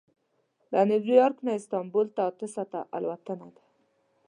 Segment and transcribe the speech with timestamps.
[0.71, 3.63] له نیویارک نه استانبول ته اته ساعته الوتنه ده.